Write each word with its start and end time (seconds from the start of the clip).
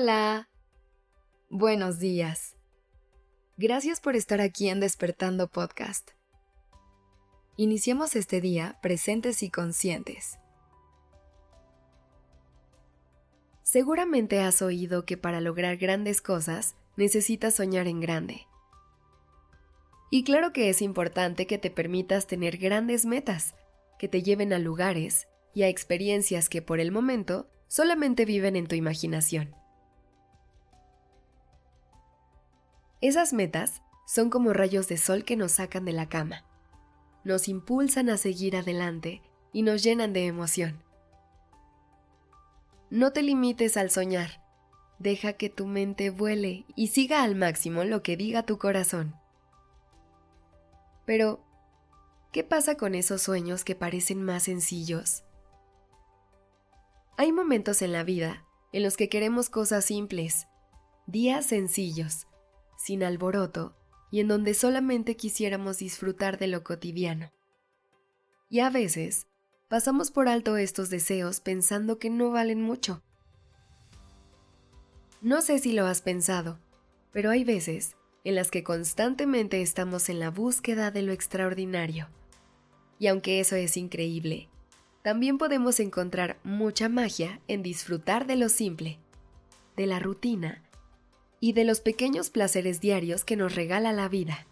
Hola. 0.00 0.48
Buenos 1.50 1.98
días. 1.98 2.54
Gracias 3.56 4.00
por 4.00 4.14
estar 4.14 4.40
aquí 4.40 4.68
en 4.68 4.78
Despertando 4.78 5.48
Podcast. 5.48 6.12
Iniciemos 7.56 8.14
este 8.14 8.40
día 8.40 8.78
presentes 8.80 9.42
y 9.42 9.50
conscientes. 9.50 10.38
Seguramente 13.64 14.38
has 14.38 14.62
oído 14.62 15.04
que 15.04 15.16
para 15.16 15.40
lograr 15.40 15.76
grandes 15.78 16.22
cosas 16.22 16.76
necesitas 16.96 17.56
soñar 17.56 17.88
en 17.88 17.98
grande. 17.98 18.46
Y 20.12 20.22
claro 20.22 20.52
que 20.52 20.68
es 20.68 20.80
importante 20.80 21.48
que 21.48 21.58
te 21.58 21.72
permitas 21.72 22.28
tener 22.28 22.58
grandes 22.58 23.04
metas, 23.04 23.56
que 23.98 24.06
te 24.06 24.22
lleven 24.22 24.52
a 24.52 24.60
lugares 24.60 25.26
y 25.54 25.64
a 25.64 25.68
experiencias 25.68 26.48
que 26.48 26.62
por 26.62 26.78
el 26.78 26.92
momento 26.92 27.50
solamente 27.66 28.26
viven 28.26 28.54
en 28.54 28.68
tu 28.68 28.76
imaginación. 28.76 29.58
Esas 33.00 33.32
metas 33.32 33.82
son 34.06 34.30
como 34.30 34.52
rayos 34.52 34.88
de 34.88 34.96
sol 34.96 35.24
que 35.24 35.36
nos 35.36 35.52
sacan 35.52 35.84
de 35.84 35.92
la 35.92 36.08
cama, 36.08 36.44
nos 37.24 37.48
impulsan 37.48 38.08
a 38.10 38.16
seguir 38.16 38.56
adelante 38.56 39.22
y 39.52 39.62
nos 39.62 39.82
llenan 39.82 40.12
de 40.12 40.26
emoción. 40.26 40.82
No 42.90 43.12
te 43.12 43.22
limites 43.22 43.76
al 43.76 43.90
soñar, 43.90 44.42
deja 44.98 45.34
que 45.34 45.50
tu 45.50 45.66
mente 45.66 46.10
vuele 46.10 46.64
y 46.74 46.88
siga 46.88 47.22
al 47.22 47.34
máximo 47.34 47.84
lo 47.84 48.02
que 48.02 48.16
diga 48.16 48.44
tu 48.44 48.58
corazón. 48.58 49.14
Pero, 51.04 51.44
¿qué 52.32 52.44
pasa 52.44 52.76
con 52.76 52.94
esos 52.94 53.22
sueños 53.22 53.64
que 53.64 53.74
parecen 53.74 54.22
más 54.22 54.44
sencillos? 54.44 55.24
Hay 57.16 57.32
momentos 57.32 57.82
en 57.82 57.92
la 57.92 58.04
vida 58.04 58.44
en 58.72 58.82
los 58.82 58.96
que 58.96 59.08
queremos 59.08 59.50
cosas 59.50 59.84
simples, 59.84 60.46
días 61.06 61.46
sencillos, 61.46 62.27
sin 62.78 63.02
alboroto 63.02 63.76
y 64.10 64.20
en 64.20 64.28
donde 64.28 64.54
solamente 64.54 65.16
quisiéramos 65.16 65.78
disfrutar 65.78 66.38
de 66.38 66.46
lo 66.46 66.64
cotidiano. 66.64 67.32
Y 68.48 68.60
a 68.60 68.70
veces 68.70 69.26
pasamos 69.68 70.10
por 70.10 70.28
alto 70.28 70.56
estos 70.56 70.88
deseos 70.88 71.40
pensando 71.40 71.98
que 71.98 72.08
no 72.08 72.30
valen 72.30 72.62
mucho. 72.62 73.02
No 75.20 75.42
sé 75.42 75.58
si 75.58 75.72
lo 75.72 75.84
has 75.86 76.00
pensado, 76.00 76.58
pero 77.12 77.30
hay 77.30 77.44
veces 77.44 77.96
en 78.24 78.36
las 78.36 78.50
que 78.50 78.62
constantemente 78.62 79.60
estamos 79.60 80.08
en 80.08 80.20
la 80.20 80.30
búsqueda 80.30 80.90
de 80.90 81.02
lo 81.02 81.12
extraordinario. 81.12 82.08
Y 82.98 83.08
aunque 83.08 83.40
eso 83.40 83.56
es 83.56 83.76
increíble, 83.76 84.48
también 85.02 85.36
podemos 85.36 85.80
encontrar 85.80 86.38
mucha 86.44 86.88
magia 86.88 87.40
en 87.48 87.62
disfrutar 87.62 88.26
de 88.26 88.36
lo 88.36 88.48
simple, 88.48 88.98
de 89.76 89.86
la 89.86 89.98
rutina 89.98 90.62
y 91.40 91.52
de 91.52 91.64
los 91.64 91.80
pequeños 91.80 92.30
placeres 92.30 92.80
diarios 92.80 93.24
que 93.24 93.36
nos 93.36 93.54
regala 93.54 93.92
la 93.92 94.08
vida. 94.08 94.46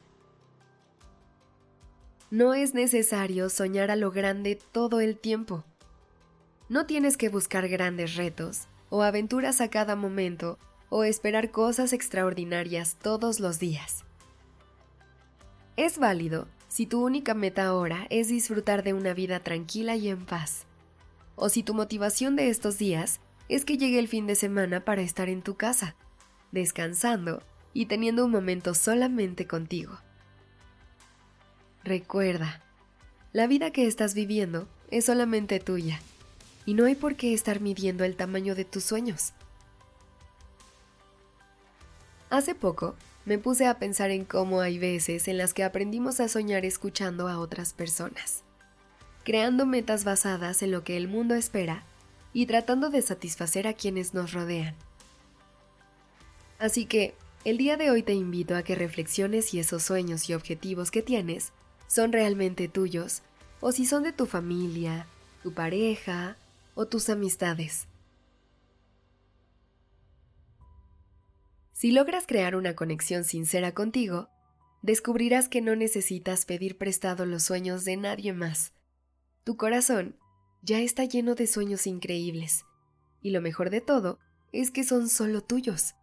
No 2.30 2.54
es 2.54 2.74
necesario 2.74 3.48
soñar 3.50 3.90
a 3.90 3.96
lo 3.96 4.10
grande 4.10 4.58
todo 4.72 5.00
el 5.00 5.16
tiempo. 5.16 5.64
No 6.68 6.86
tienes 6.86 7.16
que 7.16 7.28
buscar 7.28 7.68
grandes 7.68 8.16
retos 8.16 8.66
o 8.90 9.02
aventuras 9.02 9.60
a 9.60 9.70
cada 9.70 9.94
momento 9.96 10.58
o 10.88 11.04
esperar 11.04 11.50
cosas 11.50 11.92
extraordinarias 11.92 12.96
todos 13.00 13.40
los 13.40 13.58
días. 13.58 14.04
Es 15.76 15.98
válido 15.98 16.48
si 16.68 16.86
tu 16.86 17.04
única 17.04 17.34
meta 17.34 17.66
ahora 17.66 18.06
es 18.10 18.28
disfrutar 18.28 18.82
de 18.82 18.92
una 18.92 19.14
vida 19.14 19.40
tranquila 19.40 19.94
y 19.96 20.08
en 20.08 20.26
paz. 20.26 20.66
O 21.36 21.48
si 21.48 21.62
tu 21.62 21.74
motivación 21.74 22.34
de 22.34 22.50
estos 22.50 22.78
días 22.78 23.20
es 23.48 23.64
que 23.64 23.78
llegue 23.78 23.98
el 23.98 24.08
fin 24.08 24.26
de 24.26 24.34
semana 24.34 24.84
para 24.84 25.02
estar 25.02 25.28
en 25.28 25.42
tu 25.42 25.56
casa, 25.56 25.94
descansando 26.56 27.42
y 27.74 27.86
teniendo 27.86 28.24
un 28.24 28.30
momento 28.30 28.74
solamente 28.74 29.46
contigo. 29.46 29.98
Recuerda, 31.84 32.62
la 33.34 33.46
vida 33.46 33.70
que 33.70 33.86
estás 33.86 34.14
viviendo 34.14 34.66
es 34.90 35.04
solamente 35.04 35.60
tuya 35.60 36.00
y 36.64 36.72
no 36.72 36.86
hay 36.86 36.94
por 36.94 37.14
qué 37.16 37.34
estar 37.34 37.60
midiendo 37.60 38.04
el 38.04 38.16
tamaño 38.16 38.54
de 38.54 38.64
tus 38.64 38.84
sueños. 38.84 39.34
Hace 42.30 42.54
poco 42.54 42.96
me 43.26 43.36
puse 43.36 43.66
a 43.66 43.78
pensar 43.78 44.10
en 44.10 44.24
cómo 44.24 44.62
hay 44.62 44.78
veces 44.78 45.28
en 45.28 45.36
las 45.36 45.52
que 45.52 45.62
aprendimos 45.62 46.18
a 46.20 46.28
soñar 46.28 46.64
escuchando 46.64 47.28
a 47.28 47.38
otras 47.38 47.74
personas, 47.74 48.42
creando 49.22 49.66
metas 49.66 50.04
basadas 50.04 50.62
en 50.62 50.70
lo 50.70 50.82
que 50.82 50.96
el 50.96 51.08
mundo 51.08 51.34
espera 51.34 51.84
y 52.32 52.46
tratando 52.46 52.88
de 52.88 53.02
satisfacer 53.02 53.66
a 53.66 53.74
quienes 53.74 54.14
nos 54.14 54.32
rodean. 54.32 54.74
Así 56.58 56.86
que, 56.86 57.14
el 57.44 57.58
día 57.58 57.76
de 57.76 57.90
hoy 57.90 58.02
te 58.02 58.14
invito 58.14 58.56
a 58.56 58.62
que 58.62 58.74
reflexiones 58.74 59.46
si 59.46 59.60
esos 59.60 59.82
sueños 59.82 60.28
y 60.28 60.34
objetivos 60.34 60.90
que 60.90 61.02
tienes 61.02 61.52
son 61.86 62.12
realmente 62.12 62.66
tuyos 62.68 63.22
o 63.60 63.72
si 63.72 63.86
son 63.86 64.02
de 64.02 64.12
tu 64.12 64.26
familia, 64.26 65.06
tu 65.42 65.52
pareja 65.52 66.36
o 66.74 66.86
tus 66.86 67.08
amistades. 67.08 67.86
Si 71.72 71.92
logras 71.92 72.26
crear 72.26 72.56
una 72.56 72.74
conexión 72.74 73.22
sincera 73.24 73.72
contigo, 73.72 74.28
descubrirás 74.82 75.48
que 75.48 75.60
no 75.60 75.76
necesitas 75.76 76.46
pedir 76.46 76.78
prestado 76.78 77.26
los 77.26 77.42
sueños 77.42 77.84
de 77.84 77.96
nadie 77.96 78.32
más. 78.32 78.72
Tu 79.44 79.56
corazón 79.56 80.16
ya 80.62 80.80
está 80.80 81.04
lleno 81.04 81.34
de 81.34 81.46
sueños 81.46 81.86
increíbles, 81.86 82.64
y 83.20 83.30
lo 83.30 83.40
mejor 83.40 83.70
de 83.70 83.80
todo 83.80 84.18
es 84.52 84.70
que 84.70 84.84
son 84.84 85.08
solo 85.08 85.42
tuyos. 85.42 85.94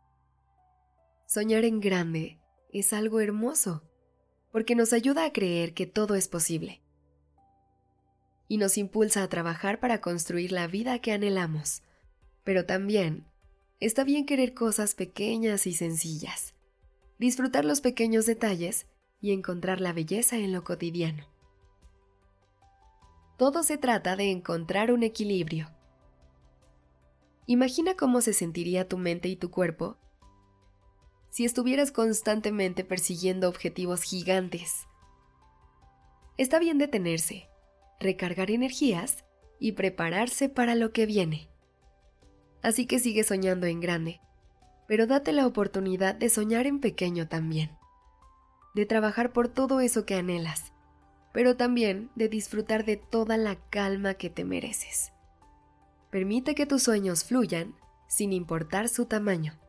Soñar 1.34 1.66
en 1.66 1.80
grande 1.80 2.38
es 2.72 2.94
algo 2.94 3.20
hermoso, 3.20 3.82
porque 4.52 4.76
nos 4.76 4.94
ayuda 4.94 5.26
a 5.26 5.34
creer 5.34 5.74
que 5.74 5.88
todo 5.88 6.14
es 6.14 6.28
posible. 6.28 6.84
Y 8.48 8.58
nos 8.58 8.78
impulsa 8.78 9.24
a 9.24 9.30
trabajar 9.30 9.80
para 9.80 10.00
construir 10.00 10.52
la 10.52 10.68
vida 10.68 11.00
que 11.00 11.12
anhelamos, 11.12 11.82
pero 12.44 12.68
también 12.68 13.26
Está 13.80 14.04
bien 14.04 14.28
querer 14.28 14.54
cosas 14.54 14.94
pequeñas 14.94 15.66
y 15.66 15.74
sencillas, 15.74 16.54
disfrutar 17.18 17.66
los 17.66 17.82
pequeños 17.82 18.28
detalles 18.28 18.86
y 19.20 19.32
encontrar 19.32 19.82
la 19.82 19.92
belleza 19.92 20.38
en 20.38 20.54
lo 20.54 20.64
cotidiano. 20.64 21.26
Todo 23.40 23.64
se 23.64 23.80
trata 23.80 24.16
de 24.16 24.30
encontrar 24.30 24.92
un 24.92 25.02
equilibrio. 25.02 25.68
Imagina 27.48 27.96
cómo 27.96 28.22
se 28.22 28.34
sentiría 28.34 28.88
tu 28.88 29.00
mente 29.00 29.30
y 29.30 29.36
tu 29.36 29.50
cuerpo 29.50 29.98
si 31.34 31.46
estuvieras 31.46 31.92
constantemente 31.92 32.84
persiguiendo 32.84 33.50
objetivos 33.50 34.04
gigantes. 34.04 34.86
Está 36.38 36.60
bien 36.60 36.78
detenerse, 36.78 37.50
recargar 38.00 38.52
energías 38.52 39.26
y 39.60 39.72
prepararse 39.72 40.48
para 40.48 40.76
lo 40.76 40.92
que 40.92 41.08
viene. 41.08 41.50
Así 42.62 42.86
que 42.86 43.00
sigue 43.00 43.24
soñando 43.24 43.66
en 43.66 43.80
grande, 43.80 44.22
pero 44.88 45.08
date 45.08 45.32
la 45.32 45.48
oportunidad 45.48 46.14
de 46.14 46.30
soñar 46.30 46.68
en 46.68 46.80
pequeño 46.80 47.28
también, 47.28 47.72
de 48.76 48.86
trabajar 48.86 49.34
por 49.34 49.48
todo 49.48 49.80
eso 49.80 50.06
que 50.06 50.14
anhelas, 50.14 50.72
pero 51.34 51.58
también 51.58 52.12
de 52.14 52.30
disfrutar 52.30 52.86
de 52.86 52.98
toda 52.98 53.38
la 53.38 53.56
calma 53.72 54.14
que 54.14 54.30
te 54.30 54.44
mereces. 54.44 55.12
Permite 56.12 56.54
que 56.54 56.68
tus 56.68 56.84
sueños 56.84 57.24
fluyan 57.24 57.74
sin 58.08 58.34
importar 58.34 58.88
su 58.88 59.08
tamaño. 59.08 59.62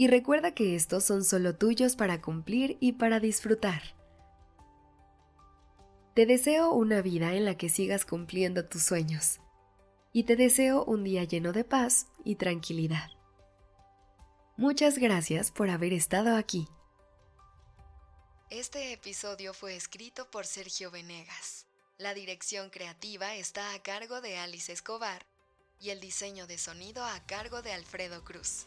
Y 0.00 0.08
recuerda 0.08 0.54
que 0.54 0.76
estos 0.76 1.04
son 1.04 1.26
solo 1.26 1.56
tuyos 1.56 1.94
para 1.94 2.22
cumplir 2.22 2.78
y 2.80 2.92
para 2.92 3.20
disfrutar. 3.20 3.82
Te 6.14 6.24
deseo 6.24 6.72
una 6.72 7.02
vida 7.02 7.34
en 7.34 7.44
la 7.44 7.58
que 7.58 7.68
sigas 7.68 8.06
cumpliendo 8.06 8.64
tus 8.64 8.82
sueños 8.82 9.40
y 10.14 10.22
te 10.22 10.36
deseo 10.36 10.84
un 10.84 11.04
día 11.04 11.24
lleno 11.24 11.52
de 11.52 11.64
paz 11.64 12.06
y 12.24 12.36
tranquilidad. 12.36 13.10
Muchas 14.56 14.96
gracias 14.96 15.50
por 15.50 15.68
haber 15.68 15.92
estado 15.92 16.34
aquí. 16.34 16.66
Este 18.48 18.94
episodio 18.94 19.52
fue 19.52 19.76
escrito 19.76 20.30
por 20.30 20.46
Sergio 20.46 20.90
Venegas. 20.90 21.66
La 21.98 22.14
dirección 22.14 22.70
creativa 22.70 23.34
está 23.34 23.74
a 23.74 23.82
cargo 23.82 24.22
de 24.22 24.38
Alice 24.38 24.72
Escobar 24.72 25.26
y 25.78 25.90
el 25.90 26.00
diseño 26.00 26.46
de 26.46 26.56
sonido 26.56 27.04
a 27.04 27.20
cargo 27.26 27.60
de 27.60 27.74
Alfredo 27.74 28.24
Cruz. 28.24 28.66